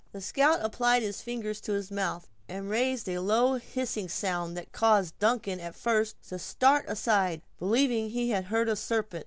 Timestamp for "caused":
4.71-5.19